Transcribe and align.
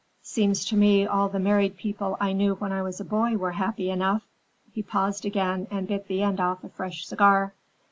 Seems 0.23 0.65
to 0.65 0.75
me 0.75 1.05
all 1.05 1.29
the 1.29 1.37
married 1.37 1.77
people 1.77 2.17
I 2.19 2.33
knew 2.33 2.55
when 2.55 2.71
I 2.71 2.81
was 2.81 2.99
a 2.99 3.05
boy 3.05 3.37
were 3.37 3.51
happy 3.51 3.91
enough." 3.91 4.23
He 4.71 4.81
paused 4.81 5.27
again 5.27 5.67
and 5.69 5.87
bit 5.87 6.07
the 6.07 6.23
end 6.23 6.39
off 6.39 6.63
a 6.63 6.69
fresh 6.69 7.05
cigar. 7.05 7.53